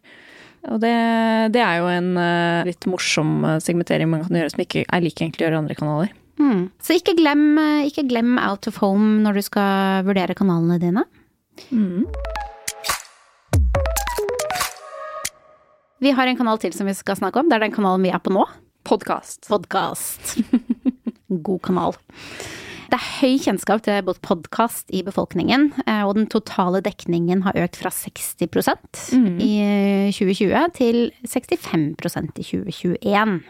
[0.68, 0.94] Og det,
[1.54, 5.04] det er jo en eh, litt morsom eh, segmentering man kan gjøre som ikke er
[5.04, 6.16] like enkelt å gjøre i andre kanaler.
[6.38, 6.68] Mm.
[6.82, 11.04] Så ikke glem, eh, ikke glem out of home når du skal vurdere kanalene dine.
[15.98, 17.50] Vi har en kanal til som vi skal snakke om.
[17.50, 18.46] Det er den kanalen vi er på nå.
[18.86, 19.48] Podkast.
[19.50, 20.38] Podkast.
[21.46, 21.98] God kanal.
[22.88, 27.58] Det er høy kjennskap til både podkast i befolkningen, eh, og den totale dekningen har
[27.60, 28.38] økt fra 60
[29.12, 29.34] mm.
[29.44, 29.52] i
[30.16, 33.40] 2020 til 65% i 2021.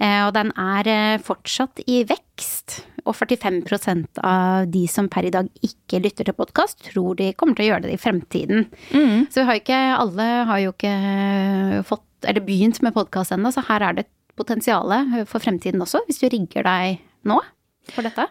[0.00, 5.30] Eh, Og den er eh, fortsatt i vekst, og 45% av de som per i
[5.34, 8.64] dag ikke lytter til podkast, tror de kommer til å gjøre det i fremtiden.
[9.30, 10.94] Så vi har ikke, alle har jo ikke
[11.84, 14.88] fått, eller begynt med podkast ennå, så her er det et potensial
[15.30, 17.36] for fremtiden også, hvis du rigger deg nå
[17.92, 18.24] for dette.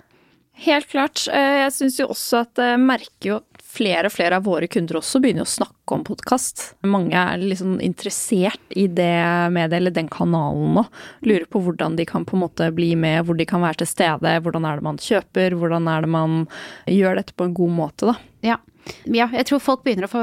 [0.65, 1.27] Helt klart.
[1.33, 3.37] Eh, Jeg syns jo også at jeg merker jo
[3.73, 6.65] flere og flere av våre kunder også begynner å snakke om podkast.
[6.85, 9.15] Mange er liksom interessert i det
[9.53, 10.85] mediet eller den kanalen nå.
[11.25, 13.89] Lurer på hvordan de kan på en måte bli med, hvor de kan være til
[13.89, 14.35] stede.
[14.45, 16.37] Hvordan er det man kjøper, hvordan er det man
[16.89, 18.17] gjør dette på en god måte, da.
[18.43, 18.59] Ja.
[19.07, 20.21] Ja, jeg tror folk begynner å få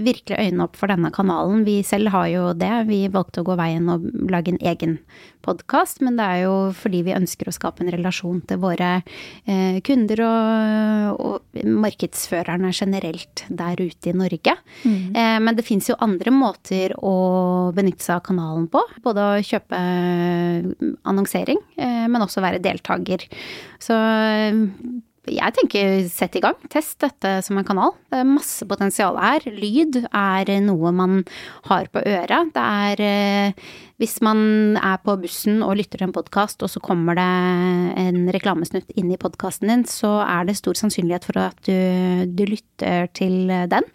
[0.00, 1.64] virkelig øynene opp for denne kanalen.
[1.66, 2.72] Vi selv har jo det.
[2.88, 4.98] Vi valgte å gå veien og lage en egen
[5.44, 8.90] podkast, men det er jo fordi vi ønsker å skape en relasjon til våre
[9.48, 14.56] eh, kunder og, og, markedsførerne generelt der ute i Norge.
[14.84, 15.16] Mm.
[15.16, 17.16] Eh, men det fins jo andre måter å
[17.76, 18.82] benytte seg av kanalen på.
[19.04, 19.82] Både å kjøpe
[21.08, 23.28] annonsering, eh, men også være deltaker.
[23.82, 23.96] Så
[25.32, 26.56] jeg tenker sett i gang.
[26.72, 27.94] Test dette som en kanal.
[28.10, 29.44] Det er masse potensial her.
[29.52, 31.22] Lyd er noe man
[31.68, 32.52] har på øret.
[32.54, 33.66] Det er eh,
[33.98, 37.28] hvis man er på bussen og lytter til en podkast, og så kommer det
[37.98, 41.74] en reklamesnutt inn i podkasten din, så er det stor sannsynlighet for at du,
[42.30, 43.88] du lytter til den.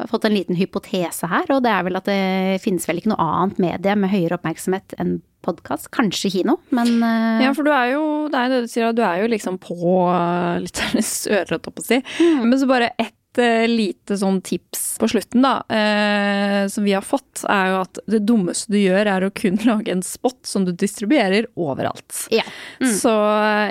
[0.00, 3.02] Jeg har fått en liten hypotese her, og det er vel at det finnes vel
[3.02, 5.90] ikke noe annet medie med høyere oppmerksomhet enn podkast.
[5.92, 7.40] Kanskje kino, men uh...
[7.44, 9.76] Ja, for du er jo, det er det du sier, du er jo liksom på
[10.08, 11.98] uh, lytternes ører, holdt jeg på å si.
[12.20, 12.46] Mm.
[12.46, 17.04] Men så bare ett uh, lite sånn tips på slutten, da, eh, som vi har
[17.04, 20.64] fått, er jo at det dummeste du gjør, er å kun lage en spot som
[20.64, 22.26] du distribuerer overalt.
[22.32, 22.44] Ja.
[22.80, 22.90] Mm.
[22.96, 23.14] Så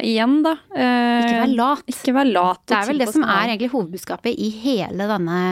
[0.06, 1.84] igjen, da Ikke vær lat.
[1.90, 2.64] Ikke vær lat.
[2.70, 5.44] Det er vel det som er egentlig hovedbudskapet i hele denne,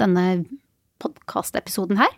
[0.00, 0.26] denne
[1.02, 2.12] podkastepisoden her.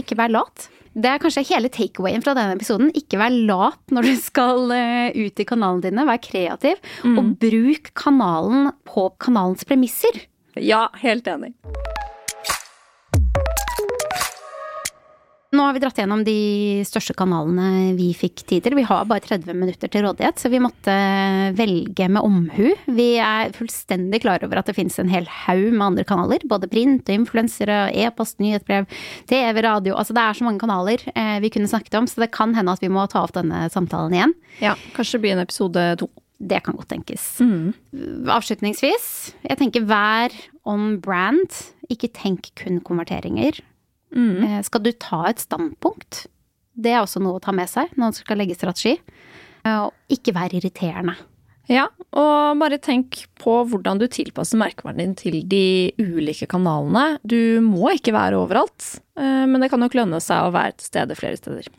[0.00, 0.68] Ikke vær lat.
[0.90, 2.90] Det er kanskje hele takeawayen fra denne episoden.
[2.98, 6.08] Ikke vær lat når du skal eh, ut i kanalene dine.
[6.08, 6.82] Vær kreativ.
[7.04, 7.20] Mm.
[7.20, 10.24] Og bruk kanalen på kanalens premisser.
[10.58, 11.54] Ja, helt enig.
[15.60, 18.78] Nå har vi dratt gjennom de største kanalene vi fikk tid til.
[18.78, 20.94] Vi har bare 30 minutter til rådighet, så vi måtte
[21.58, 22.70] velge med omhu.
[22.88, 26.46] Vi er fullstendig klar over at det finnes en hel haug med andre kanaler.
[26.48, 28.88] Både print og influensere, e-post, nyhetsbrev,
[29.28, 29.98] TV, radio.
[30.00, 32.72] Altså det er så mange kanaler eh, vi kunne snakket om, så det kan hende
[32.72, 34.36] at vi må ta opp denne samtalen igjen.
[34.64, 36.08] Ja, kanskje det blir en episode to.
[36.40, 37.34] Det kan godt tenkes.
[37.44, 37.74] Mm.
[38.32, 39.10] Avslutningsvis,
[39.44, 40.32] jeg tenker vær
[40.64, 41.52] on brand.
[41.92, 43.60] Ikke tenk kun konverteringer.
[44.14, 44.42] Mm.
[44.44, 46.26] Eh, skal du ta et standpunkt?
[46.74, 48.96] Det er også noe å ta med seg når man skal legge strategi.
[49.64, 51.16] Eh, og ikke være irriterende.
[51.70, 51.84] Ja,
[52.18, 57.20] og bare tenk på hvordan du tilpasser merkevaren din til de ulike kanalene.
[57.22, 60.90] Du må ikke være overalt, eh, men det kan nok lønne seg å være til
[60.90, 61.70] stede flere steder.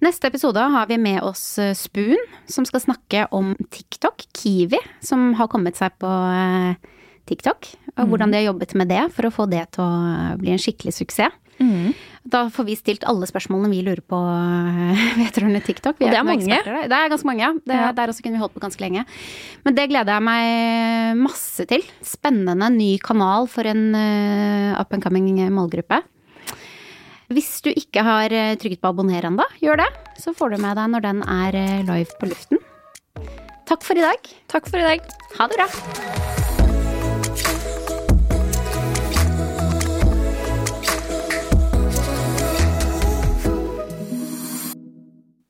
[0.00, 4.24] Neste episode har vi med oss Spoon, som skal snakke om TikTok.
[4.32, 6.08] Kiwi, som har kommet seg på
[7.28, 7.68] TikTok.
[7.98, 8.32] Og hvordan mm.
[8.32, 11.36] de har jobbet med det for å få det til å bli en skikkelig suksess.
[11.60, 11.92] Mm.
[12.30, 14.20] Da får vi stilt alle spørsmålene vi lurer på
[15.20, 15.98] vedrørende TikTok.
[16.00, 16.60] Vi og det er mange.
[16.66, 17.50] Det er ganske mange, ja.
[17.56, 17.90] Det, ja.
[17.96, 19.04] Der også kunne vi holdt på ganske lenge.
[19.66, 21.84] Men det gleder jeg meg masse til.
[22.04, 26.02] Spennende ny kanal for en uh, up and coming målgruppe.
[27.30, 29.88] Hvis du ikke har eh, trykket på abonner ennå, gjør det.
[30.18, 32.58] Så får du med deg når den er eh, live på luften.
[33.70, 34.32] Takk for i dag.
[34.50, 35.12] Takk for i dag.
[35.38, 36.49] Ha det bra.